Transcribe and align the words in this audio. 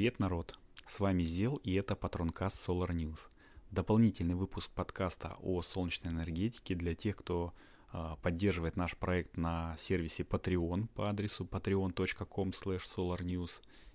Привет, 0.00 0.18
народ! 0.18 0.58
С 0.86 0.98
вами 0.98 1.24
Зел 1.24 1.56
и 1.56 1.74
это 1.74 1.94
Патронкаст 1.94 2.66
Solar 2.66 2.88
News. 2.88 3.18
Дополнительный 3.70 4.34
выпуск 4.34 4.70
подкаста 4.70 5.36
о 5.42 5.60
солнечной 5.60 6.14
энергетике 6.14 6.74
для 6.74 6.94
тех, 6.94 7.16
кто 7.16 7.52
э, 7.92 8.16
поддерживает 8.22 8.76
наш 8.76 8.96
проект 8.96 9.36
на 9.36 9.76
сервисе 9.78 10.22
Patreon 10.22 10.88
по 10.94 11.10
адресу 11.10 11.44
patreon.com 11.44 12.48
solarnews. 12.48 13.50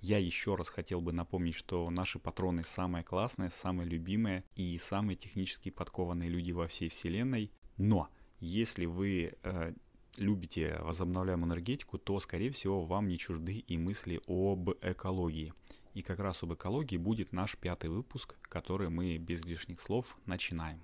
Я 0.00 0.18
еще 0.18 0.54
раз 0.54 0.68
хотел 0.68 1.00
бы 1.00 1.12
напомнить, 1.12 1.56
что 1.56 1.90
наши 1.90 2.20
патроны 2.20 2.62
самые 2.62 3.02
классные, 3.02 3.50
самые 3.50 3.88
любимые 3.88 4.44
и 4.54 4.78
самые 4.78 5.16
технически 5.16 5.70
подкованные 5.70 6.28
люди 6.30 6.52
во 6.52 6.68
всей 6.68 6.90
вселенной. 6.90 7.50
Но 7.76 8.08
если 8.38 8.86
вы 8.86 9.34
э, 9.42 9.72
любите 10.18 10.78
возобновляемую 10.80 11.48
энергетику, 11.48 11.98
то, 11.98 12.20
скорее 12.20 12.50
всего, 12.50 12.84
вам 12.84 13.08
не 13.08 13.18
чужды 13.18 13.54
и 13.54 13.76
мысли 13.76 14.20
об 14.28 14.70
экологии. 14.82 15.52
И 15.98 16.02
как 16.02 16.20
раз 16.20 16.44
об 16.44 16.54
экологии 16.54 16.96
будет 16.96 17.32
наш 17.32 17.56
пятый 17.56 17.90
выпуск, 17.90 18.36
который 18.42 18.88
мы 18.88 19.18
без 19.18 19.44
лишних 19.44 19.80
слов 19.80 20.16
начинаем. 20.26 20.80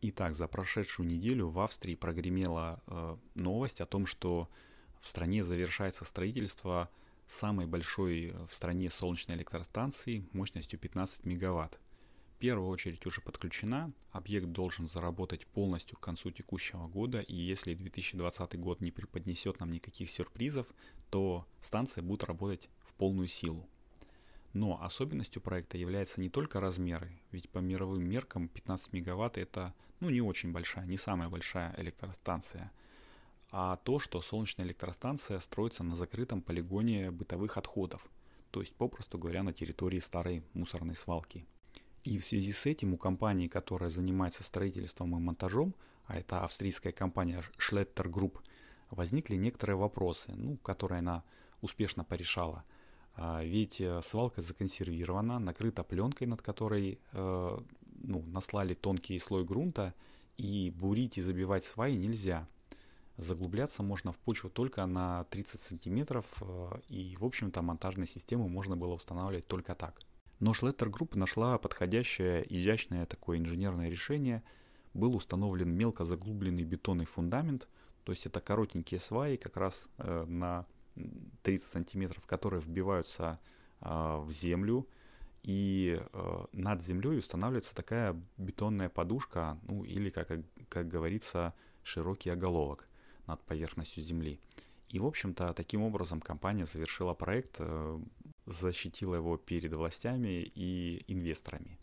Итак, 0.00 0.34
за 0.34 0.48
прошедшую 0.48 1.06
неделю 1.06 1.48
в 1.48 1.60
Австрии 1.60 1.94
прогремела 1.94 2.82
э, 2.86 3.16
новость 3.34 3.82
о 3.82 3.86
том, 3.86 4.06
что 4.06 4.48
в 4.98 5.06
стране 5.06 5.44
завершается 5.44 6.06
строительство 6.06 6.88
самой 7.26 7.66
большой 7.66 8.34
в 8.48 8.54
стране 8.54 8.88
солнечной 8.88 9.36
электростанции 9.36 10.26
мощностью 10.32 10.78
15 10.78 11.26
мегаватт 11.26 11.78
первую 12.40 12.70
очередь 12.70 13.06
уже 13.06 13.20
подключена, 13.20 13.92
объект 14.10 14.46
должен 14.46 14.88
заработать 14.88 15.46
полностью 15.46 15.96
к 15.98 16.00
концу 16.00 16.30
текущего 16.30 16.88
года, 16.88 17.20
и 17.20 17.36
если 17.36 17.74
2020 17.74 18.58
год 18.58 18.80
не 18.80 18.90
преподнесет 18.90 19.60
нам 19.60 19.70
никаких 19.70 20.10
сюрпризов, 20.10 20.66
то 21.10 21.46
станция 21.60 22.02
будет 22.02 22.24
работать 22.24 22.68
в 22.80 22.94
полную 22.94 23.28
силу. 23.28 23.68
Но 24.52 24.82
особенностью 24.82 25.40
проекта 25.42 25.78
является 25.78 26.20
не 26.20 26.28
только 26.28 26.60
размеры, 26.60 27.20
ведь 27.30 27.48
по 27.50 27.58
мировым 27.58 28.02
меркам 28.02 28.48
15 28.48 28.92
мегаватт 28.92 29.38
это 29.38 29.74
ну, 30.00 30.10
не 30.10 30.20
очень 30.20 30.52
большая, 30.52 30.86
не 30.86 30.96
самая 30.96 31.28
большая 31.28 31.74
электростанция, 31.78 32.72
а 33.50 33.76
то, 33.76 33.98
что 33.98 34.20
солнечная 34.20 34.66
электростанция 34.66 35.38
строится 35.40 35.84
на 35.84 35.94
закрытом 35.94 36.42
полигоне 36.42 37.10
бытовых 37.10 37.58
отходов, 37.58 38.04
то 38.50 38.60
есть, 38.60 38.74
попросту 38.74 39.18
говоря, 39.18 39.42
на 39.42 39.52
территории 39.52 40.00
старой 40.00 40.42
мусорной 40.54 40.96
свалки– 40.96 41.46
и 42.04 42.16
в 42.18 42.24
связи 42.24 42.52
с 42.52 42.64
этим 42.64 42.94
у 42.94 42.96
компании, 42.96 43.46
которая 43.46 43.90
занимается 43.90 44.42
строительством 44.42 45.16
и 45.16 45.20
монтажом, 45.20 45.74
а 46.06 46.18
это 46.18 46.44
австрийская 46.44 46.92
компания 46.92 47.42
Schletter 47.58 48.10
Group, 48.10 48.38
возникли 48.90 49.36
некоторые 49.36 49.76
вопросы, 49.76 50.32
ну, 50.34 50.56
которые 50.56 51.00
она 51.00 51.22
успешно 51.60 52.02
порешала. 52.02 52.64
А, 53.22 53.44
ведь 53.44 53.82
э, 53.82 54.00
свалка 54.02 54.40
законсервирована, 54.40 55.38
накрыта 55.38 55.84
пленкой, 55.84 56.26
над 56.26 56.40
которой 56.40 56.98
э, 57.12 57.58
ну, 58.02 58.22
наслали 58.22 58.72
тонкий 58.72 59.18
слой 59.18 59.44
грунта, 59.44 59.92
и 60.38 60.70
бурить 60.70 61.18
и 61.18 61.20
забивать 61.20 61.64
сваи 61.64 61.96
нельзя. 61.96 62.48
Заглубляться 63.18 63.82
можно 63.82 64.12
в 64.12 64.16
почву 64.16 64.48
только 64.48 64.86
на 64.86 65.24
30 65.24 65.60
сантиметров, 65.60 66.24
э, 66.40 66.70
и, 66.88 67.14
в 67.20 67.26
общем-то, 67.26 67.60
монтажные 67.60 68.06
системы 68.06 68.48
можно 68.48 68.74
было 68.74 68.94
устанавливать 68.94 69.46
только 69.46 69.74
так. 69.74 70.00
Но 70.38 70.54
Schletter 70.54 70.88
Group 70.88 71.14
нашла 71.14 71.58
подходящее, 71.58 72.46
изящное 72.48 73.04
такое 73.04 73.36
инженерное 73.36 73.90
решение. 73.90 74.42
Был 74.94 75.14
установлен 75.14 75.68
мелко 75.68 76.06
заглубленный 76.06 76.64
бетонный 76.64 77.04
фундамент, 77.04 77.68
то 78.04 78.12
есть 78.12 78.24
это 78.24 78.40
коротенькие 78.40 78.98
сваи 78.98 79.36
как 79.36 79.58
раз 79.58 79.88
на 79.98 80.64
30 81.42 81.68
сантиметров, 81.68 82.24
которые 82.26 82.60
вбиваются 82.60 83.38
э, 83.80 84.18
в 84.18 84.30
землю, 84.30 84.86
и 85.42 86.00
э, 86.00 86.44
над 86.52 86.82
землей 86.82 87.18
устанавливается 87.18 87.74
такая 87.74 88.20
бетонная 88.36 88.88
подушка, 88.88 89.58
ну 89.62 89.84
или, 89.84 90.10
как, 90.10 90.28
как 90.68 90.88
говорится, 90.88 91.54
широкий 91.82 92.30
оголовок 92.30 92.86
над 93.26 93.40
поверхностью 93.42 94.02
земли. 94.02 94.38
И, 94.90 94.98
в 94.98 95.06
общем-то, 95.06 95.54
таким 95.54 95.82
образом 95.82 96.20
компания 96.20 96.66
завершила 96.66 97.14
проект, 97.14 97.56
э, 97.60 98.00
защитила 98.46 99.14
его 99.14 99.36
перед 99.36 99.72
властями 99.72 100.42
и 100.54 101.04
инвесторами. 101.06 101.78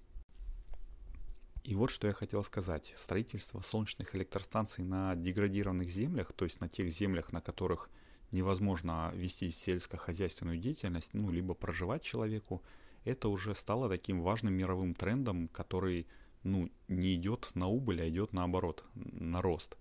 И 1.64 1.76
вот 1.76 1.90
что 1.90 2.08
я 2.08 2.14
хотел 2.14 2.44
сказать. 2.44 2.94
Строительство 2.96 3.60
солнечных 3.62 4.16
электростанций 4.16 4.84
на 4.84 5.16
деградированных 5.16 5.90
землях, 5.90 6.32
то 6.32 6.46
есть 6.46 6.62
на 6.62 6.70
тех 6.70 6.90
землях, 6.90 7.34
на 7.34 7.42
которых 7.42 7.90
невозможно 8.32 9.12
вести 9.14 9.52
сельскохозяйственную 9.52 10.58
деятельность, 10.58 11.14
ну, 11.14 11.32
либо 11.32 11.54
проживать 11.54 12.04
человеку, 12.04 12.64
это 13.04 13.30
уже 13.30 13.56
стало 13.56 13.90
таким 13.90 14.22
важным 14.22 14.54
мировым 14.54 14.94
трендом, 14.94 15.48
который 15.48 16.08
ну, 16.44 16.70
не 16.88 17.16
идет 17.16 17.52
на 17.56 17.68
убыль, 17.68 18.02
а 18.02 18.10
идет 18.10 18.34
наоборот, 18.34 18.86
на 18.96 19.42
рост. 19.42 19.78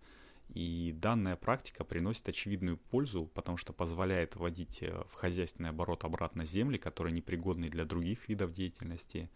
И 0.48 0.94
данная 0.96 1.36
практика 1.36 1.84
приносит 1.84 2.28
очевидную 2.28 2.76
пользу, 2.76 3.26
потому 3.34 3.56
что 3.56 3.72
позволяет 3.72 4.36
вводить 4.36 4.80
э, 4.80 5.04
в 5.10 5.14
хозяйственный 5.14 5.70
оборот 5.70 6.04
обратно 6.04 6.46
земли, 6.46 6.78
которые 6.78 7.12
непригодны 7.12 7.68
для 7.68 7.84
других 7.84 8.28
видов 8.28 8.52
деятельности, 8.52 9.28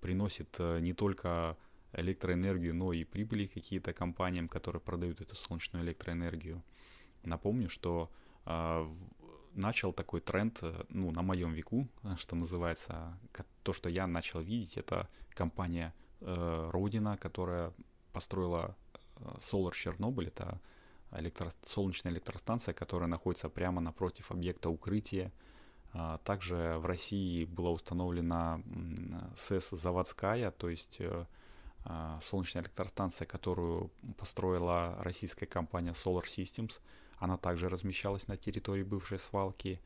приносит 0.00 0.54
э, 0.58 0.80
не 0.80 0.92
только 0.92 1.56
электроэнергию, 1.94 2.74
но 2.74 2.92
и 2.92 3.04
прибыли 3.04 3.46
какие-то 3.46 3.92
компаниям, 3.92 4.48
которые 4.48 4.80
продают 4.80 5.20
эту 5.20 5.34
солнечную 5.36 5.84
электроэнергию. 5.84 6.62
Напомню, 7.22 7.68
что 7.68 8.10
начал 9.54 9.92
такой 9.92 10.20
тренд, 10.20 10.58
э, 10.62 10.84
ну, 10.88 11.10
на 11.10 11.22
моем 11.22 11.52
веку, 11.52 11.88
что 12.16 12.36
называется, 12.36 13.18
то, 13.62 13.72
что 13.72 13.88
я 13.88 14.06
начал 14.06 14.40
видеть, 14.40 14.76
это 14.76 15.08
компания 15.30 15.94
э, 16.20 16.70
Родина, 16.72 17.16
которая 17.16 17.72
построила 18.12 18.76
Solar 19.38 19.72
Чернобыль, 19.72 20.28
это 20.28 20.60
электро... 21.12 21.50
солнечная 21.62 22.12
электростанция, 22.12 22.74
которая 22.74 23.08
находится 23.08 23.48
прямо 23.48 23.80
напротив 23.80 24.30
объекта 24.30 24.70
укрытия. 24.70 25.32
А, 25.94 26.18
также 26.18 26.76
в 26.78 26.86
России 26.86 27.44
была 27.44 27.70
установлена 27.70 28.62
СЭС 29.36 29.70
заводская, 29.70 30.50
то 30.50 30.68
есть 30.68 30.96
э, 31.00 31.26
а, 31.84 32.18
солнечная 32.20 32.62
электростанция, 32.62 33.26
которую 33.26 33.90
построила 34.16 34.96
российская 35.00 35.46
компания 35.46 35.92
Solar 35.92 36.24
Systems. 36.24 36.80
Она 37.22 37.36
также 37.36 37.68
размещалась 37.68 38.26
на 38.26 38.36
территории 38.36 38.82
бывшей 38.82 39.20
свалки. 39.20 39.80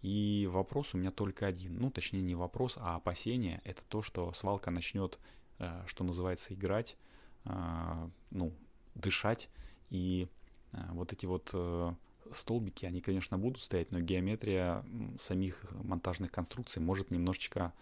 И 0.00 0.48
вопрос 0.48 0.94
у 0.94 0.98
меня 0.98 1.10
только 1.10 1.44
один. 1.44 1.76
Ну, 1.80 1.90
точнее, 1.90 2.22
не 2.22 2.36
вопрос, 2.36 2.76
а 2.76 2.94
опасение. 2.94 3.60
Это 3.64 3.82
то, 3.88 4.00
что 4.00 4.32
свалка 4.32 4.70
начнет, 4.70 5.18
э, 5.58 5.82
что 5.88 6.04
называется, 6.04 6.54
играть 6.54 6.96
а, 7.44 8.08
ну, 8.30 8.52
дышать. 8.94 9.48
И 9.90 10.28
э, 10.70 10.78
вот 10.92 11.12
эти 11.12 11.26
вот 11.26 11.50
э, 11.52 11.94
столбики, 12.32 12.86
они, 12.86 13.00
конечно, 13.00 13.38
будут 13.38 13.60
стоять, 13.60 13.90
но 13.90 13.98
геометрия 13.98 14.84
самих 15.18 15.64
монтажных 15.72 16.30
конструкций 16.30 16.80
может 16.80 17.10
немножечко, 17.10 17.72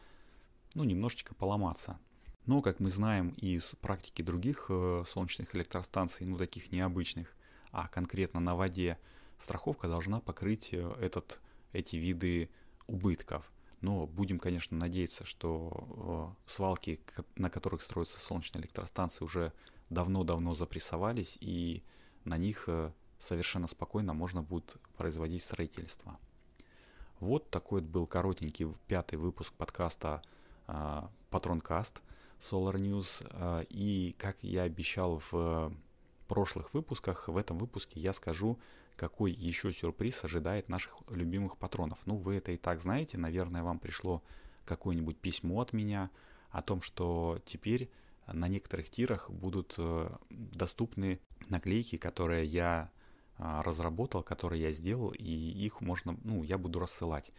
ну, 0.72 0.84
немножечко 0.84 1.34
поломаться. 1.34 1.98
Но, 2.46 2.62
как 2.62 2.80
мы 2.80 2.88
знаем 2.88 3.28
из 3.36 3.74
практики 3.82 4.22
других 4.22 4.68
э, 4.70 5.04
солнечных 5.06 5.54
электростанций, 5.54 6.24
ну, 6.24 6.38
таких 6.38 6.72
необычных, 6.72 7.35
а 7.76 7.88
конкретно 7.88 8.40
на 8.40 8.56
воде, 8.56 8.98
страховка 9.36 9.86
должна 9.86 10.20
покрыть 10.20 10.72
этот, 10.72 11.40
эти 11.74 11.96
виды 11.96 12.48
убытков. 12.86 13.52
Но 13.82 14.06
будем, 14.06 14.38
конечно, 14.38 14.78
надеяться, 14.78 15.26
что 15.26 16.34
свалки, 16.46 16.98
на 17.34 17.50
которых 17.50 17.82
строятся 17.82 18.18
солнечные 18.18 18.62
электростанции, 18.62 19.22
уже 19.22 19.52
давно-давно 19.90 20.54
запрессовались, 20.54 21.36
и 21.42 21.82
на 22.24 22.38
них 22.38 22.64
э, 22.66 22.92
совершенно 23.18 23.68
спокойно 23.68 24.14
можно 24.14 24.42
будет 24.42 24.78
производить 24.96 25.42
строительство. 25.42 26.18
Вот 27.20 27.50
такой 27.50 27.82
был 27.82 28.06
коротенький 28.06 28.74
пятый 28.86 29.16
выпуск 29.16 29.52
подкаста 29.52 30.22
Патронкаст 31.30 32.02
Solar 32.40 32.76
News. 32.76 33.26
Э, 33.30 33.66
и 33.68 34.16
как 34.18 34.42
я 34.42 34.62
обещал 34.62 35.22
в 35.30 35.72
прошлых 36.26 36.74
выпусках, 36.74 37.28
в 37.28 37.36
этом 37.36 37.58
выпуске 37.58 38.00
я 38.00 38.12
скажу, 38.12 38.58
какой 38.96 39.32
еще 39.32 39.72
сюрприз 39.72 40.24
ожидает 40.24 40.68
наших 40.68 40.94
любимых 41.08 41.56
патронов. 41.58 41.98
Ну, 42.06 42.16
вы 42.16 42.36
это 42.36 42.52
и 42.52 42.56
так 42.56 42.80
знаете, 42.80 43.18
наверное, 43.18 43.62
вам 43.62 43.78
пришло 43.78 44.22
какое-нибудь 44.64 45.18
письмо 45.18 45.60
от 45.60 45.72
меня 45.72 46.10
о 46.50 46.62
том, 46.62 46.80
что 46.82 47.40
теперь 47.44 47.90
на 48.26 48.48
некоторых 48.48 48.90
тирах 48.90 49.30
будут 49.30 49.74
э, 49.78 50.10
доступны 50.30 51.20
наклейки, 51.48 51.96
которые 51.96 52.44
я 52.44 52.90
а, 53.38 53.62
разработал, 53.62 54.22
которые 54.22 54.62
я 54.62 54.72
сделал, 54.72 55.10
и 55.10 55.24
их 55.24 55.82
можно, 55.82 56.16
ну, 56.24 56.42
я 56.42 56.56
буду 56.56 56.78
рассылать. 56.78 57.32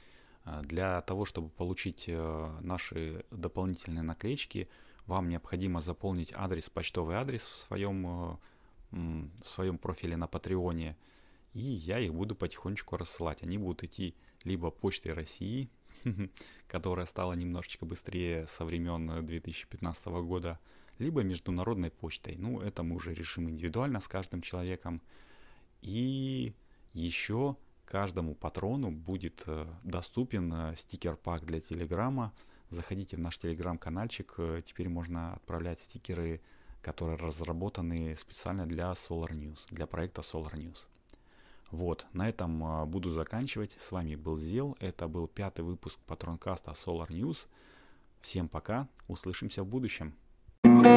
А, 0.43 0.61
для 0.61 1.01
того, 1.01 1.25
чтобы 1.25 1.49
получить 1.49 2.05
э, 2.07 2.57
наши 2.61 3.25
дополнительные 3.31 4.03
наклеечки, 4.03 4.69
вам 5.07 5.27
необходимо 5.29 5.81
заполнить 5.81 6.31
адрес, 6.35 6.69
почтовый 6.69 7.15
адрес 7.15 7.47
в 7.47 7.55
своем, 7.55 8.05
э, 8.05 8.37
в 8.91 9.43
своем 9.43 9.77
профиле 9.77 10.17
на 10.17 10.27
Патреоне, 10.27 10.95
и 11.53 11.61
я 11.61 11.99
их 11.99 12.13
буду 12.13 12.35
потихонечку 12.35 12.97
рассылать. 12.97 13.43
Они 13.43 13.57
будут 13.57 13.83
идти 13.83 14.15
либо 14.43 14.69
почтой 14.69 15.13
России, 15.13 15.69
которая 16.67 17.05
стала 17.05 17.33
немножечко 17.33 17.85
быстрее 17.85 18.47
со 18.47 18.65
времен 18.65 19.25
2015 19.25 20.05
года, 20.07 20.59
либо 20.99 21.23
международной 21.23 21.91
почтой. 21.91 22.35
Ну, 22.37 22.61
это 22.61 22.83
мы 22.83 22.95
уже 22.95 23.13
решим 23.13 23.49
индивидуально 23.49 23.99
с 23.99 24.07
каждым 24.07 24.41
человеком. 24.41 25.01
И 25.81 26.53
еще 26.93 27.55
каждому 27.85 28.35
патрону 28.35 28.91
будет 28.91 29.43
э, 29.45 29.65
доступен 29.83 30.53
э, 30.53 30.75
стикер-пак 30.75 31.45
для 31.45 31.61
Телеграма. 31.61 32.33
Заходите 32.69 33.15
в 33.15 33.19
наш 33.19 33.37
Телеграм-канальчик, 33.37 34.33
э, 34.37 34.61
теперь 34.65 34.89
можно 34.89 35.33
отправлять 35.33 35.79
стикеры, 35.79 36.41
которые 36.81 37.17
разработаны 37.17 38.15
специально 38.15 38.65
для 38.65 38.91
Solar 38.91 39.31
News, 39.31 39.59
для 39.69 39.87
проекта 39.87 40.21
Solar 40.21 40.53
News. 40.53 40.85
Вот, 41.71 42.05
на 42.13 42.29
этом 42.29 42.89
буду 42.89 43.11
заканчивать. 43.11 43.75
С 43.79 43.91
вами 43.91 44.15
был 44.15 44.39
Зел. 44.39 44.77
Это 44.79 45.07
был 45.07 45.27
пятый 45.27 45.61
выпуск 45.61 45.99
патронкаста 46.07 46.71
Solar 46.71 47.09
News. 47.09 47.47
Всем 48.21 48.47
пока, 48.47 48.87
услышимся 49.07 49.63
в 49.63 49.67
будущем. 49.67 50.15
thank 50.63 50.85
you 50.85 50.96